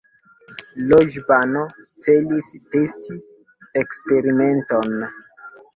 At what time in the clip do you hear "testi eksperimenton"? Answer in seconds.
2.75-5.03